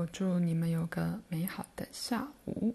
[0.00, 2.74] 我祝你们有个美好的下午。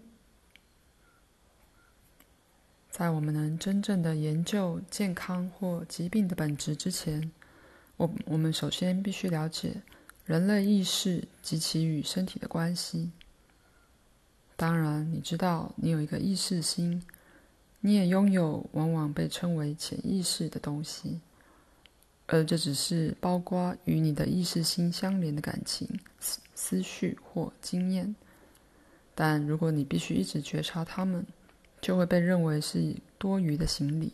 [2.88, 7.32] 在我们能真正的研究健康或疾病的本质之前，
[7.96, 9.82] 我我们首先必须了解
[10.24, 13.10] 人类意识及其与身体的关系。
[14.54, 17.02] 当然，你知道你有一个意识心，
[17.80, 21.20] 你也拥有往往被称为潜意识的东西，
[22.26, 25.88] 而这只是包括与你的意识心相连的感情、
[26.20, 28.14] 思思绪或经验。
[29.14, 31.24] 但如果你必须一直觉察它们，
[31.80, 34.12] 就会被认为是多余的行李，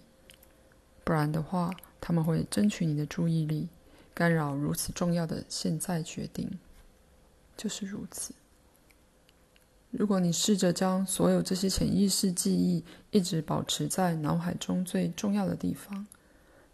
[1.05, 3.69] 不然的话，他们会争取你的注意力，
[4.13, 6.51] 干扰如此重要的现在决定。
[7.57, 8.35] 就是如此。
[9.91, 16.07] 如果你试着将所有这些潜意识记忆一直保持在脑海中最重要的地方，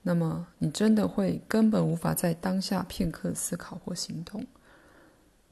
[0.09, 4.47] 那么你真的会根本无法在当下片刻思考或行动。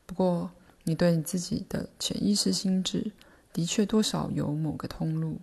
[0.07, 0.51] 不过，
[0.85, 3.13] 你对你自己的潜意识心智，
[3.53, 5.41] 的确，多少有某个通路。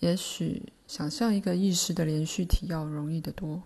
[0.00, 3.62] 也许想象一个意识的连续体要容易得多，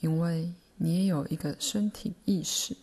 [0.00, 2.76] 因为你也有一个身体意识，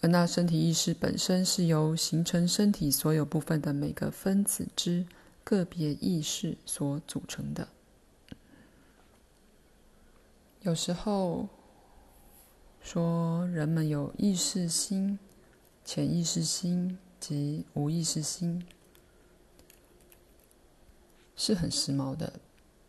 [0.00, 5.06] 而那身体意识本身是由形成身体所有部分的每个分子之
[5.44, 7.68] 个别意识所组成的。
[10.60, 11.48] 有时候
[12.80, 15.18] 说人们有意识心、
[15.84, 16.98] 潜意识心。
[17.20, 18.64] 及无意识心
[21.36, 22.40] 是很时髦的，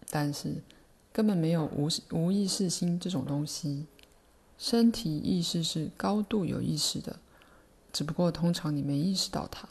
[0.10, 0.64] 但是
[1.12, 3.88] 根本没有无无意识心这种东西。
[4.58, 7.20] 身体意识是高度有意识的，
[7.92, 9.68] 只不过通常你没意识到它。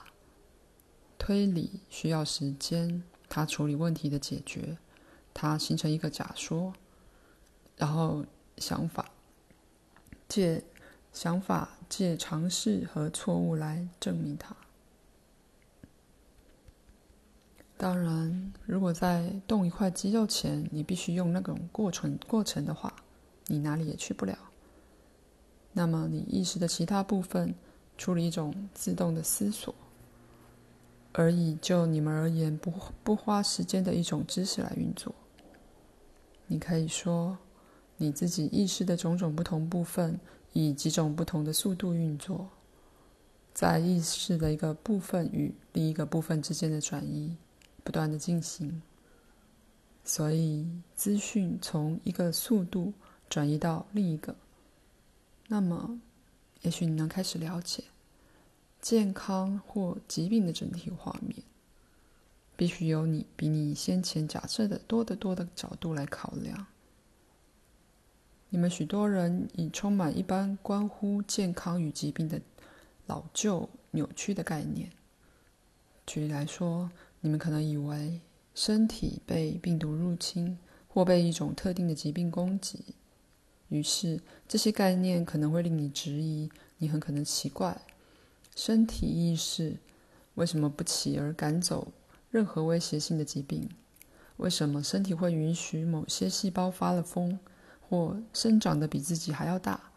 [1.16, 4.76] 推理需要时间，它处理问题的解决，
[5.32, 6.74] 它形成一个假说，
[7.76, 8.24] 然后
[8.56, 9.10] 想法
[10.28, 10.62] 借。
[11.12, 14.54] 想法借尝试和错误来证明它。
[17.76, 22.94] 当然，如果在动一块肌肉前，你必须用那种过程过程的话，
[23.48, 24.38] 你哪里也去不了。
[25.72, 27.56] 那么，你意识的其他部分
[27.98, 29.74] 处理一种自动的思索，
[31.12, 35.12] 而以就你们而言不不花时间的一种知识来运作。
[36.46, 37.36] 你可以说，
[38.00, 40.18] 你自己意识的种种不同部分。
[40.52, 42.50] 以几种不同的速度运作，
[43.54, 47.36] 在意识的一个部分与另一个部分之间的转移
[47.84, 48.82] 不断的进行，
[50.04, 52.92] 所以资讯从一个速度
[53.28, 54.34] 转移到另一个。
[55.46, 56.00] 那么，
[56.62, 57.84] 也许你能开始了解
[58.80, 61.40] 健康或疾病的整体画面，
[62.56, 66.66] 必须由你比你先前假设的多得多的角度来考量。
[68.52, 72.40] 你们许多人已充满一般关乎健康与疾病的
[73.06, 74.90] 老旧扭曲的概念。
[76.04, 76.90] 举例来说，
[77.20, 78.20] 你们可能以为
[78.52, 82.96] 身体被病毒入侵或被一种特定的疾病攻击，
[83.68, 86.50] 于是这些概念可能会令你质疑。
[86.78, 87.80] 你很可能奇怪，
[88.56, 89.76] 身体意识
[90.34, 91.92] 为什么不起而赶走
[92.32, 93.68] 任何威胁性的疾病？
[94.38, 97.38] 为什么身体会允许某些细胞发了疯？
[97.90, 99.90] 或生长得比自己还要大，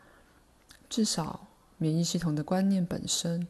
[0.90, 3.48] 至少免疫系统的观念本身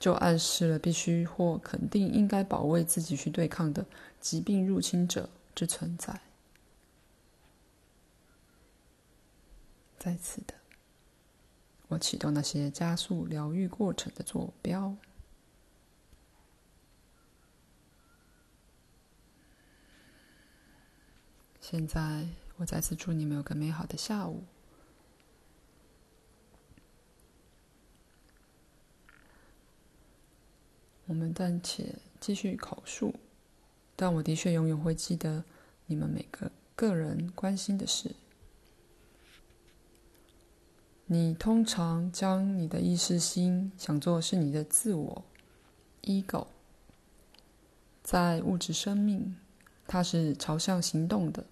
[0.00, 3.86] 就暗示了必须或肯定应该保卫自己去对抗的
[4.20, 6.20] 疾病入侵者之存在。
[9.96, 10.54] 再次的，
[11.86, 14.96] 我启动那些加速疗愈过程的坐标。
[21.60, 22.26] 现在。
[22.56, 24.44] 我再次祝你们有个美好的下午。
[31.06, 33.14] 我们暂且继续口述，
[33.94, 35.44] 但我的确永远会记得
[35.86, 38.14] 你们每个个人关心的事。
[41.06, 45.24] 你通常将你的意识心想作是你的自我
[46.02, 46.46] （ego）。
[48.02, 49.36] 在物质生命，
[49.86, 51.44] 它是朝向行动的。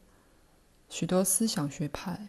[0.92, 2.28] 许多思想学派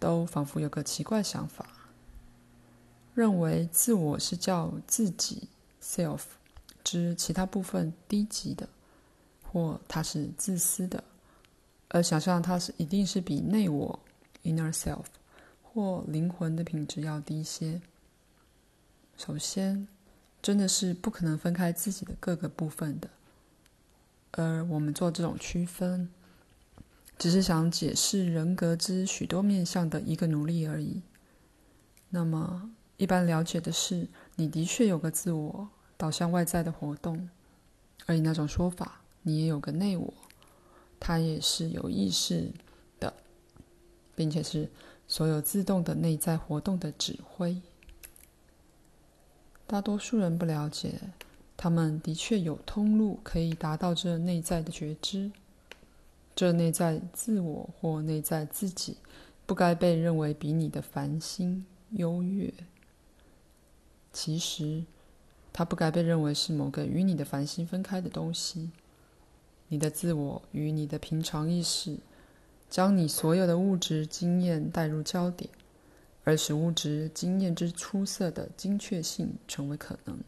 [0.00, 1.64] 都仿佛有个奇怪想法，
[3.14, 5.48] 认为自我是叫自己
[5.80, 6.22] （self）
[6.82, 8.68] 之其他部分低级的，
[9.44, 11.04] 或它是自私的，
[11.90, 13.96] 而想象它是一定是比内我
[14.42, 15.04] （inner self）
[15.62, 17.80] 或灵魂的品质要低些。
[19.16, 19.86] 首先，
[20.42, 23.08] 真的是不可能分开自己的各个部分的，
[24.32, 26.10] 而我们做这种区分。
[27.18, 31.02] 只是想解释人格之许多面向的一个努力而已。
[32.10, 37.28] 那么，一般了解的是，你的确有个自我导向外在的活动，
[38.06, 40.14] 而以那种说法，你也有个内我，
[41.00, 42.52] 它也是有意识
[43.00, 43.14] 的，
[44.14, 44.70] 并且是
[45.08, 47.60] 所有自动的内在活动的指挥。
[49.66, 51.00] 大多数人不了解，
[51.56, 55.32] 他们的确有通路可以达到这内在的觉知。
[56.34, 58.96] 这内在自我或内在自己，
[59.46, 62.52] 不该被认为比你的繁星优越。
[64.12, 64.84] 其实，
[65.52, 68.70] 它不该被认为是某个与你的繁星分开的东西。
[69.68, 71.98] 你的自我与你的平常意识，
[72.68, 75.48] 将你所有的物质经验带入焦点，
[76.24, 80.18] 而使物质经验之出色的精确性成为可能。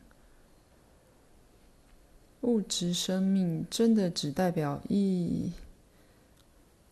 [2.42, 5.52] 物质生命真的只代表一。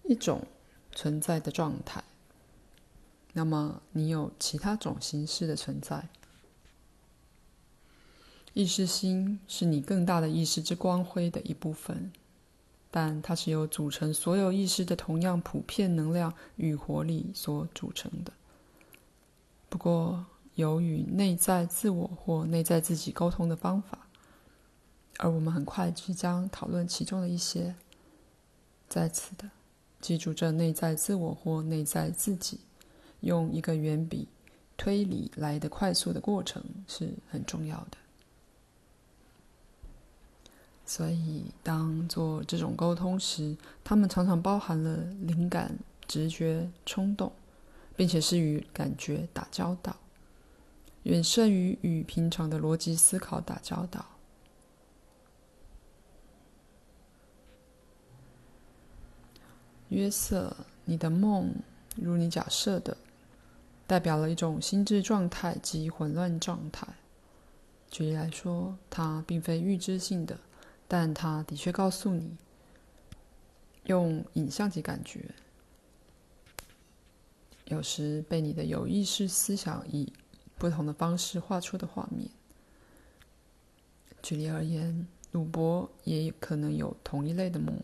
[0.06, 0.46] 一种
[0.92, 2.04] 存在的状态，
[3.32, 6.08] 那么你有其他种形式的存在。
[8.52, 12.12] 意识心是你更大的意识之光辉的一部分，
[12.90, 18.32] 但它是由组成所有意识的同样普遍能量与活力所组成的。
[19.68, 24.06] 不过，有与内在自我或内在自己沟通的方法，
[25.18, 27.74] 而我们很快即将讨论其中的一些。
[28.86, 29.50] 在此的。
[30.04, 32.60] 记住，这内在自我或内在自己，
[33.20, 34.28] 用一个远比
[34.76, 37.96] 推理来的快速的过程是很重要的。
[40.84, 47.32] 所以，当做这种沟通时，他们常常包含了灵感、直觉、冲动，
[47.96, 49.96] 并且是与感觉打交道，
[51.04, 54.04] 远胜于与平常的逻辑思考打交道。
[59.94, 61.54] 约瑟，你的梦，
[61.94, 62.96] 如你假设的，
[63.86, 66.88] 代表了一种心智状态及混乱状态。
[67.88, 70.36] 举例来说，它并非预知性的，
[70.88, 72.36] 但它的确告诉你，
[73.84, 75.30] 用影像及感觉，
[77.66, 80.12] 有时被你的有意识思想以
[80.58, 82.28] 不同的方式画出的画面。
[84.20, 87.80] 举例而言，鲁伯也可能有同一类的梦。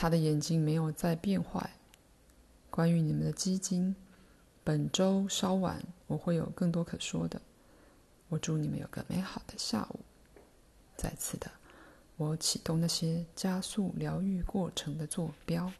[0.00, 1.68] 他的眼睛没有再变坏。
[2.70, 3.94] 关于你们的基金，
[4.64, 7.38] 本周稍晚我会有更多可说的。
[8.30, 10.00] 我祝你们有个美好的下午。
[10.96, 11.50] 再次的，
[12.16, 15.70] 我启动那些加速疗愈过程的坐标。